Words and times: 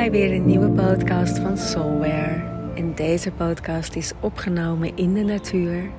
bij 0.00 0.10
weer 0.10 0.32
een 0.32 0.46
nieuwe 0.46 0.70
podcast 0.70 1.38
van 1.38 1.58
Soulware. 1.58 2.42
En 2.74 2.94
deze 2.94 3.32
podcast 3.32 3.96
is 3.96 4.12
opgenomen 4.20 4.96
in 4.96 5.14
de 5.14 5.22
natuur. 5.22 5.90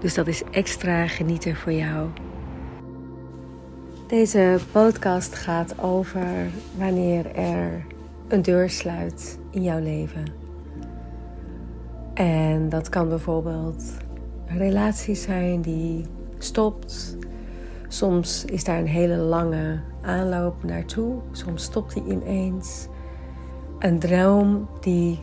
Dus 0.00 0.14
dat 0.14 0.26
is 0.26 0.42
extra 0.50 1.06
genieten 1.06 1.56
voor 1.56 1.72
jou. 1.72 2.08
Deze 4.06 4.58
podcast 4.72 5.34
gaat 5.34 5.82
over 5.82 6.50
wanneer 6.78 7.34
er 7.34 7.86
een 8.28 8.42
deur 8.42 8.70
sluit 8.70 9.38
in 9.50 9.62
jouw 9.62 9.80
leven. 9.80 10.24
En 12.14 12.68
dat 12.68 12.88
kan 12.88 13.08
bijvoorbeeld 13.08 13.84
een 14.46 14.58
relatie 14.58 15.14
zijn 15.14 15.60
die 15.60 16.04
stopt. 16.38 17.16
Soms 17.88 18.44
is 18.44 18.64
daar 18.64 18.78
een 18.78 18.86
hele 18.86 19.16
lange 19.16 19.80
aanloop 20.02 20.64
naartoe. 20.64 21.14
Soms 21.30 21.62
stopt 21.62 21.94
die 21.94 22.04
ineens. 22.08 22.88
Een 23.78 23.98
droom 23.98 24.68
die 24.80 25.18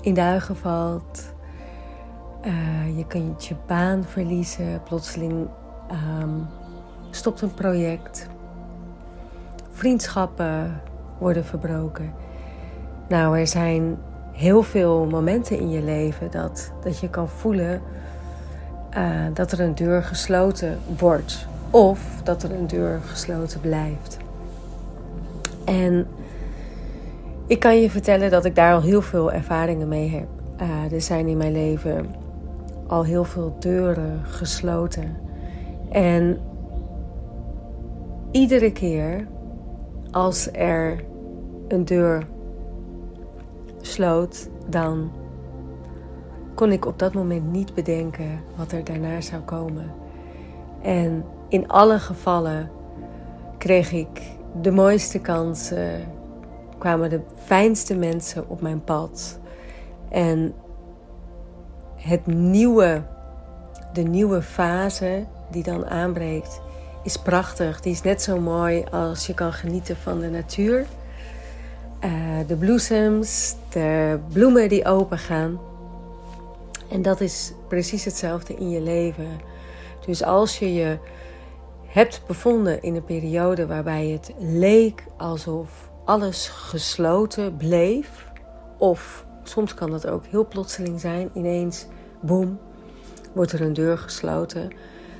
in 0.00 0.14
duigen 0.14 0.56
valt. 0.56 1.34
Uh, 2.46 2.96
je 2.96 3.06
kunt 3.06 3.46
je 3.46 3.54
baan 3.66 4.04
verliezen. 4.04 4.82
Plotseling 4.82 5.48
um, 6.20 6.46
stopt 7.10 7.40
een 7.40 7.54
project. 7.54 8.28
Vriendschappen 9.70 10.80
worden 11.18 11.44
verbroken. 11.44 12.12
Nou, 13.08 13.38
er 13.38 13.46
zijn 13.46 13.98
heel 14.32 14.62
veel 14.62 15.06
momenten 15.06 15.58
in 15.58 15.70
je 15.70 15.82
leven 15.82 16.30
dat, 16.30 16.72
dat 16.82 16.98
je 16.98 17.10
kan 17.10 17.28
voelen 17.28 17.82
uh, 18.96 19.26
dat 19.34 19.52
er 19.52 19.60
een 19.60 19.74
deur 19.74 20.02
gesloten 20.02 20.78
wordt 20.98 21.46
of 21.70 22.20
dat 22.24 22.42
er 22.42 22.52
een 22.52 22.66
deur 22.66 23.00
gesloten 23.00 23.60
blijft. 23.60 24.16
En 25.64 26.06
ik 27.50 27.60
kan 27.60 27.80
je 27.80 27.90
vertellen 27.90 28.30
dat 28.30 28.44
ik 28.44 28.54
daar 28.54 28.74
al 28.74 28.82
heel 28.82 29.02
veel 29.02 29.32
ervaringen 29.32 29.88
mee 29.88 30.08
heb. 30.08 30.26
Uh, 30.60 30.92
er 30.92 31.00
zijn 31.00 31.26
in 31.28 31.36
mijn 31.36 31.52
leven 31.52 32.14
al 32.86 33.04
heel 33.04 33.24
veel 33.24 33.56
deuren 33.58 34.20
gesloten. 34.24 35.16
En 35.90 36.38
iedere 38.30 38.72
keer 38.72 39.26
als 40.10 40.52
er 40.52 41.04
een 41.68 41.84
deur 41.84 42.26
sloot, 43.80 44.48
dan 44.68 45.10
kon 46.54 46.72
ik 46.72 46.86
op 46.86 46.98
dat 46.98 47.14
moment 47.14 47.52
niet 47.52 47.74
bedenken 47.74 48.40
wat 48.56 48.72
er 48.72 48.84
daarna 48.84 49.20
zou 49.20 49.42
komen. 49.42 49.90
En 50.82 51.24
in 51.48 51.68
alle 51.68 51.98
gevallen 51.98 52.70
kreeg 53.58 53.92
ik 53.92 54.22
de 54.62 54.70
mooiste 54.70 55.18
kansen, 55.18 56.18
kwamen 56.80 57.10
de 57.10 57.20
fijnste 57.44 57.94
mensen 57.94 58.48
op 58.48 58.60
mijn 58.60 58.84
pad. 58.84 59.38
En 60.08 60.54
het 61.96 62.26
nieuwe, 62.26 63.02
de 63.92 64.02
nieuwe 64.02 64.42
fase 64.42 65.26
die 65.50 65.62
dan 65.62 65.86
aanbreekt, 65.86 66.60
is 67.02 67.16
prachtig. 67.16 67.80
Die 67.80 67.92
is 67.92 68.02
net 68.02 68.22
zo 68.22 68.40
mooi 68.40 68.84
als 68.90 69.26
je 69.26 69.34
kan 69.34 69.52
genieten 69.52 69.96
van 69.96 70.20
de 70.20 70.28
natuur. 70.28 70.86
Uh, 72.04 72.10
de 72.46 72.56
bloesems, 72.56 73.54
de 73.68 74.18
bloemen 74.32 74.68
die 74.68 74.84
open 74.84 75.18
gaan. 75.18 75.60
En 76.90 77.02
dat 77.02 77.20
is 77.20 77.52
precies 77.68 78.04
hetzelfde 78.04 78.54
in 78.54 78.70
je 78.70 78.80
leven. 78.80 79.40
Dus 80.06 80.22
als 80.24 80.58
je 80.58 80.74
je 80.74 80.98
hebt 81.86 82.22
bevonden 82.26 82.82
in 82.82 82.94
een 82.94 83.04
periode 83.04 83.66
waarbij 83.66 84.06
het 84.06 84.32
leek 84.38 85.04
alsof 85.16 85.89
alles 86.10 86.48
gesloten 86.48 87.56
bleef, 87.56 88.32
of 88.78 89.26
soms 89.42 89.74
kan 89.74 89.90
dat 89.90 90.06
ook 90.06 90.26
heel 90.26 90.46
plotseling 90.46 91.00
zijn, 91.00 91.30
ineens, 91.34 91.86
boem, 92.20 92.58
wordt 93.32 93.52
er 93.52 93.60
een 93.60 93.72
deur 93.72 93.98
gesloten, 93.98 94.70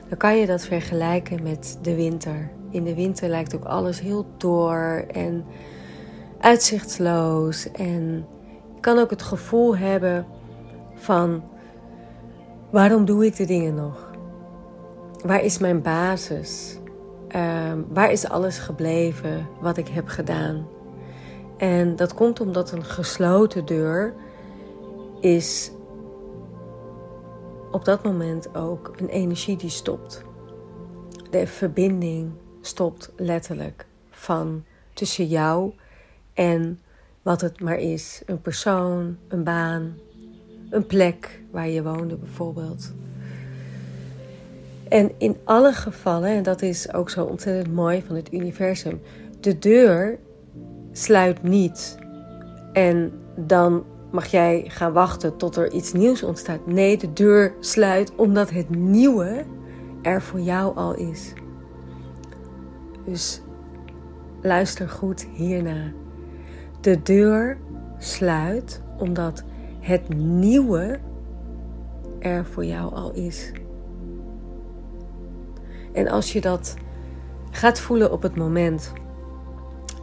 dan 0.09 0.19
kan 0.19 0.37
je 0.37 0.47
dat 0.47 0.63
vergelijken 0.63 1.43
met 1.43 1.79
de 1.83 1.95
winter. 1.95 2.51
In 2.71 2.85
de 2.85 2.95
winter 2.95 3.29
lijkt 3.29 3.55
ook 3.55 3.65
alles 3.65 4.01
heel 4.01 4.27
door 4.37 5.05
en 5.13 5.45
uitzichtsloos 6.41 7.71
en 7.71 8.27
je 8.75 8.81
kan 8.81 8.99
ook 8.99 9.11
het 9.11 9.23
gevoel 9.23 9.77
hebben 9.77 10.27
van 10.95 11.43
waarom 12.71 13.05
doe 13.05 13.27
ik 13.27 13.37
de 13.37 13.47
dingen 13.47 13.75
nog? 13.75 14.11
Waar 15.25 15.43
is 15.43 15.59
mijn 15.59 15.83
basis? 15.83 16.79
Um, 17.37 17.87
waar 17.89 18.13
is 18.13 18.29
alles 18.29 18.59
gebleven 18.59 19.47
wat 19.61 19.77
ik 19.77 19.89
heb 19.89 20.09
gedaan? 20.09 20.79
En 21.61 21.97
dat 21.97 22.15
komt 22.15 22.41
omdat 22.41 22.73
een 22.73 22.85
gesloten 22.85 23.65
deur 23.65 24.15
is 25.21 25.71
op 27.71 27.85
dat 27.85 28.05
moment 28.05 28.55
ook 28.55 28.93
een 28.97 29.09
energie 29.09 29.57
die 29.57 29.71
stopt. 29.71 30.23
De 31.31 31.47
verbinding 31.47 32.31
stopt 32.61 33.13
letterlijk 33.17 33.87
van 34.11 34.65
tussen 34.93 35.27
jou 35.27 35.73
en 36.35 36.81
wat 37.23 37.41
het 37.41 37.61
maar 37.61 37.79
is. 37.79 38.23
Een 38.27 38.41
persoon, 38.41 39.17
een 39.29 39.45
baan, 39.45 39.95
een 40.71 40.87
plek 40.87 41.41
waar 41.51 41.69
je 41.69 41.83
woonde 41.83 42.17
bijvoorbeeld. 42.17 42.93
En 44.89 45.11
in 45.19 45.37
alle 45.45 45.73
gevallen, 45.73 46.29
en 46.29 46.43
dat 46.43 46.63
is 46.63 46.93
ook 46.93 47.11
zo 47.11 47.25
ontzettend 47.25 47.75
mooi 47.75 48.03
van 48.07 48.17
het 48.17 48.33
universum, 48.33 49.01
de 49.41 49.59
deur 49.59 50.19
sluit 50.93 51.43
niet. 51.43 51.99
En 52.73 53.13
dan 53.37 53.85
mag 54.11 54.27
jij 54.27 54.65
gaan 54.67 54.93
wachten 54.93 55.37
tot 55.37 55.57
er 55.57 55.73
iets 55.73 55.93
nieuws 55.93 56.23
ontstaat. 56.23 56.67
Nee, 56.67 56.97
de 56.97 57.13
deur 57.13 57.55
sluit 57.61 58.13
omdat 58.17 58.51
het 58.51 58.71
nieuwe 58.71 59.45
er 60.03 60.23
voor 60.23 60.41
jou 60.41 60.77
al 60.77 60.95
is. 60.95 61.33
Dus 63.05 63.43
luister 64.43 64.89
goed 64.89 65.27
hierna. 65.33 65.93
De 66.81 67.03
deur 67.03 67.59
sluit 67.99 68.83
omdat 68.99 69.45
het 69.81 70.15
nieuwe 70.15 70.99
er 72.19 72.45
voor 72.45 72.65
jou 72.65 72.95
al 72.95 73.13
is. 73.13 73.53
En 75.93 76.09
als 76.09 76.33
je 76.33 76.41
dat 76.41 76.75
gaat 77.51 77.81
voelen 77.81 78.13
op 78.13 78.23
het 78.23 78.37
moment 78.37 78.93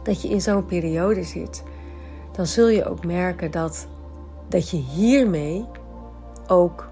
dat 0.08 0.22
je 0.22 0.28
in 0.28 0.40
zo'n 0.40 0.64
periode 0.64 1.22
zit, 1.22 1.62
dan 2.32 2.46
zul 2.46 2.68
je 2.68 2.88
ook 2.88 3.04
merken 3.04 3.50
dat, 3.50 3.86
dat 4.48 4.70
je 4.70 4.76
hiermee 4.76 5.64
ook 6.46 6.88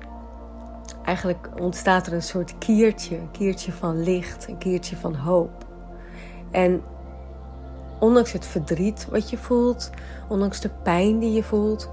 eigenlijk 1.05 1.49
ontstaat 1.61 2.07
er 2.07 2.13
een 2.13 2.23
soort 2.23 2.59
kiertje, 2.59 3.17
een 3.17 3.31
kiertje 3.31 3.73
van 3.73 4.03
licht, 4.03 4.49
een 4.49 4.59
kiertje 4.59 4.97
van 4.97 5.15
hoop. 5.15 5.67
En 6.51 6.83
ondanks 8.01 8.33
het 8.33 8.47
verdriet 8.47 9.07
wat 9.11 9.31
je 9.31 9.39
voelt, 9.39 9.91
ondanks 10.29 10.61
de 10.61 10.71
pijn 10.83 11.19
die 11.19 11.33
je 11.33 11.43
voelt, 11.43 11.89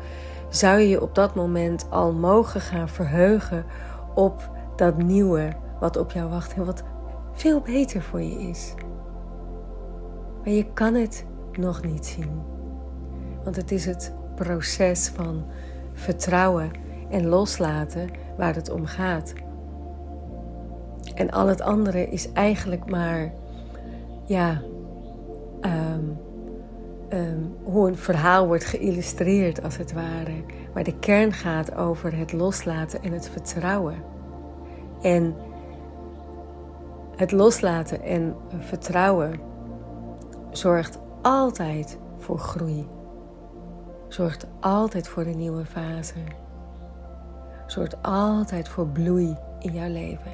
zou 0.50 0.79
je 0.79 0.89
je 0.89 1.01
op 1.01 1.16
dat 1.16 1.35
moment 1.35 1.85
al 1.89 2.13
mogen 2.13 2.62
gaan 2.62 2.89
verheugen 2.89 3.66
op 4.16 4.50
dat 4.75 4.97
nieuwe 4.97 5.53
wat 5.79 5.97
op 5.97 6.12
jou 6.12 6.29
wacht 6.29 6.53
en 6.53 6.66
wat 6.66 6.83
veel 7.33 7.62
beter 7.62 8.01
voor 8.01 8.22
je 8.22 8.39
is. 8.39 8.73
Maar 10.43 10.53
je 10.53 10.65
kan 10.73 10.93
het 10.93 11.25
nog 11.51 11.83
niet 11.83 12.05
zien. 12.05 12.41
Want 13.43 13.55
het 13.55 13.71
is 13.71 13.85
het 13.85 14.13
proces 14.35 15.07
van 15.07 15.43
vertrouwen 15.93 16.71
en 17.09 17.27
loslaten 17.27 18.09
waar 18.38 18.56
het 18.56 18.69
om 18.71 18.85
gaat. 18.85 19.33
En 21.15 21.31
al 21.31 21.47
het 21.47 21.62
andere 21.62 22.09
is 22.09 22.31
eigenlijk 22.31 22.89
maar, 22.89 23.33
ja, 24.25 24.62
ehm, 25.62 26.03
ehm, 27.09 27.39
hoe 27.63 27.88
een 27.88 27.97
verhaal 27.97 28.47
wordt 28.47 28.65
geïllustreerd 28.65 29.63
als 29.63 29.77
het 29.77 29.94
ware. 29.94 30.44
Maar 30.73 30.83
de 30.83 31.00
kern 31.00 31.33
gaat 31.33 31.75
over 31.75 32.18
het 32.18 32.33
loslaten 32.33 33.03
en 33.03 33.12
het 33.12 33.29
vertrouwen. 33.29 33.95
En 35.01 35.35
het 37.15 37.31
loslaten 37.31 38.01
en 38.01 38.35
vertrouwen 38.59 39.39
zorgt 40.53 41.00
altijd 41.21 42.00
voor 42.17 42.39
groei. 42.39 42.88
Zorgt 44.07 44.47
altijd 44.59 45.07
voor 45.07 45.25
een 45.25 45.38
nieuwe 45.38 45.65
fase. 45.65 46.13
Zorgt 47.67 48.01
altijd 48.01 48.69
voor 48.69 48.88
bloei 48.88 49.38
in 49.59 49.73
jouw 49.73 49.89
leven. 49.89 50.31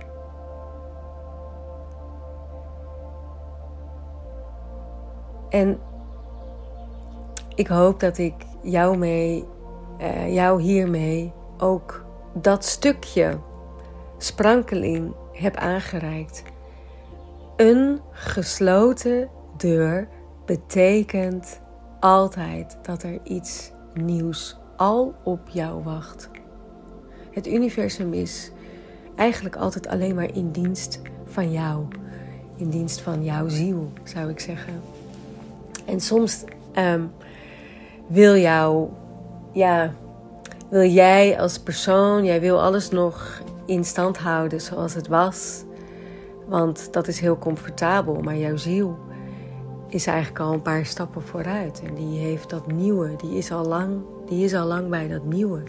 En 5.50 5.80
ik 7.56 7.68
hoop 7.68 8.00
dat 8.00 8.18
ik 8.18 8.34
jou, 8.62 8.98
mee, 8.98 9.48
uh, 10.02 10.34
jou 10.34 10.62
hiermee 10.62 11.34
ook 11.58 12.06
dat 12.34 12.66
stukje 12.66 13.40
sprankeling 14.18 15.14
heb 15.32 15.56
aangereikt 15.56 16.44
een 17.56 18.02
gesloten 18.12 19.30
deur 19.60 20.08
betekent 20.46 21.60
altijd 22.00 22.78
dat 22.82 23.04
er 23.04 23.20
iets 23.24 23.72
nieuws 23.94 24.58
al 24.76 25.16
op 25.24 25.50
jou 25.50 25.84
wacht. 25.84 26.30
Het 27.32 27.48
universum 27.48 28.14
is 28.14 28.52
eigenlijk 29.16 29.56
altijd 29.56 29.88
alleen 29.88 30.16
maar 30.16 30.36
in 30.36 30.52
dienst 30.52 31.02
van 31.26 31.52
jou. 31.52 31.86
In 32.56 32.70
dienst 32.70 33.02
van 33.02 33.24
jouw 33.24 33.48
ziel, 33.48 33.92
zou 34.04 34.30
ik 34.30 34.40
zeggen. 34.40 34.82
En 35.86 36.00
soms 36.00 36.44
ehm, 36.74 37.04
wil 38.08 38.36
jou, 38.36 38.90
ja, 39.52 39.94
wil 40.70 40.90
jij 40.90 41.40
als 41.40 41.60
persoon, 41.60 42.26
jij 42.26 42.42
wil 42.42 42.62
alles 42.62 42.90
nog 42.90 43.42
in 43.66 43.86
stand 43.86 44.18
houden 44.18 44.62
zoals 44.62 44.94
het 44.94 45.08
was. 45.08 45.64
Want 46.48 46.94
dat 46.94 47.08
is 47.08 47.20
heel 47.20 47.38
comfortabel, 47.38 48.16
maar 48.22 48.38
jouw 48.38 48.58
ziel 48.58 48.98
is 49.90 50.08
eigenlijk 50.08 50.40
al 50.40 50.54
een 50.54 50.62
paar 50.62 50.86
stappen 50.86 51.22
vooruit. 51.22 51.82
En 51.86 51.96
die 51.96 52.20
heeft 52.20 52.50
dat 52.50 52.72
nieuwe, 52.72 53.16
die 53.16 53.38
is 53.38 53.52
al 53.52 53.66
lang, 53.66 54.02
die 54.26 54.44
is 54.44 54.54
al 54.54 54.66
lang 54.66 54.90
bij 54.90 55.08
dat 55.08 55.24
nieuwe. 55.24 55.64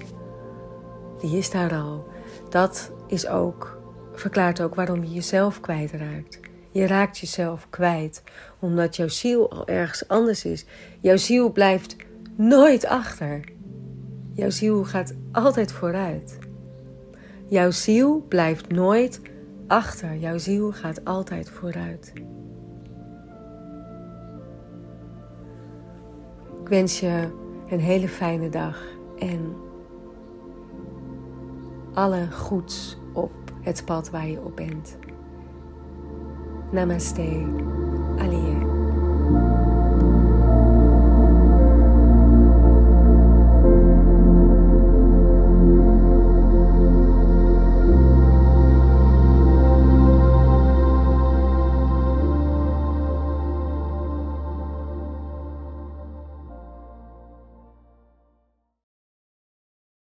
Die 1.21 1.39
is 1.39 1.51
daar 1.51 1.75
al. 1.75 2.07
Dat 2.49 2.93
is 3.07 3.27
ook, 3.27 3.79
verklaart 4.13 4.61
ook 4.61 4.75
waarom 4.75 5.05
je 5.05 5.13
jezelf 5.13 5.61
kwijtraakt. 5.61 6.41
Je 6.71 6.87
raakt 6.87 7.19
jezelf 7.19 7.67
kwijt, 7.71 8.23
omdat 8.59 8.97
jouw 8.97 9.09
ziel 9.09 9.51
al 9.51 9.67
ergens 9.67 10.09
anders 10.09 10.45
is. 10.45 10.65
Jouw 11.01 11.17
ziel 11.17 11.53
blijft 11.53 11.97
nooit 12.37 12.87
achter. 12.87 13.41
Jouw 14.33 14.51
ziel 14.51 14.85
gaat 14.85 15.15
altijd 15.33 15.73
vooruit. 15.73 16.39
Jouw 17.47 17.71
ziel 17.71 18.25
blijft 18.29 18.69
nooit 18.69 19.21
achter. 19.67 20.17
Jouw 20.17 20.39
ziel 20.39 20.73
gaat 20.73 21.05
altijd 21.05 21.51
vooruit. 21.51 22.13
Wens 26.71 27.01
je 27.01 27.29
een 27.69 27.81
hele 27.81 28.09
fijne 28.09 28.49
dag 28.49 28.83
en 29.19 29.57
alle 31.95 32.33
goeds 32.33 32.99
op 33.13 33.33
het 33.61 33.83
pad 33.85 34.11
waar 34.11 34.29
je 34.29 34.45
op 34.45 34.57
bent. 34.57 34.99
Namaste. 36.71 37.47
Ali. 38.19 38.50